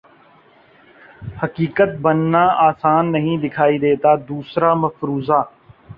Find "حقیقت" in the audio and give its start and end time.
1.43-1.89